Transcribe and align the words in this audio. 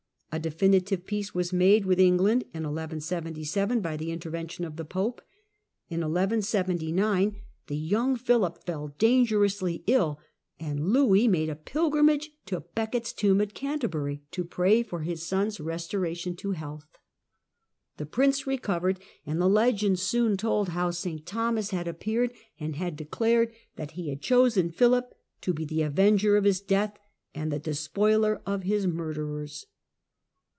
A 0.33 0.39
definitive 0.39 1.05
peace 1.05 1.35
was 1.35 1.51
made 1.51 1.85
with 1.85 1.99
England 1.99 2.43
in 2.53 2.63
1177 2.63 3.81
by 3.81 3.97
the 3.97 4.13
intervention 4.13 4.63
of 4.63 4.77
the 4.77 4.85
Pope. 4.85 5.21
In 5.89 5.99
1179 5.99 7.35
the 7.67 7.75
young 7.75 8.15
Philip 8.15 8.63
fell 8.63 8.93
dangerously 8.97 9.83
ill, 9.87 10.21
and 10.57 10.93
Louis 10.93 11.27
made 11.27 11.49
a 11.49 11.55
pilgrimage 11.57 12.29
to 12.45 12.61
Becket's 12.61 13.11
tomb 13.11 13.41
at 13.41 13.53
Canterbury 13.53 14.23
to 14.31 14.45
pray 14.45 14.81
for 14.83 15.01
his 15.01 15.21
son's 15.27 15.59
restoration 15.59 16.37
to 16.37 16.51
health. 16.53 16.97
The 17.97 18.05
prince 18.05 18.47
recovered, 18.47 19.01
and 19.25 19.37
legend 19.41 19.99
soon 19.99 20.37
told 20.37 20.69
how 20.69 20.91
St 20.91 21.25
Thomas 21.25 21.71
had 21.71 21.89
appeared 21.89 22.31
and 22.57 22.77
had 22.77 22.95
declared 22.95 23.51
that 23.75 23.91
he 23.91 24.07
had 24.07 24.21
chosen 24.21 24.71
Philip 24.71 25.13
to 25.41 25.53
be 25.53 25.65
the 25.65 25.81
avenger 25.81 26.37
of 26.37 26.45
his 26.45 26.61
death 26.61 26.97
and 27.35 27.51
the 27.51 27.59
despoiler 27.59 28.41
of 28.45 28.63
his 28.63 28.87
murderers. 28.87 29.65